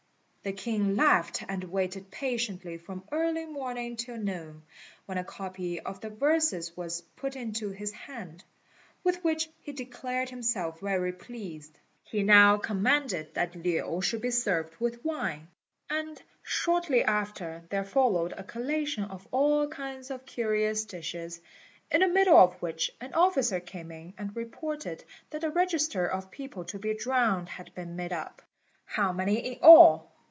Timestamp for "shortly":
16.41-17.03